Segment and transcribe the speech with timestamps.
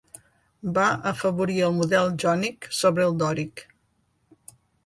[0.77, 3.67] Va afavorir el model jònic sobre el dòric.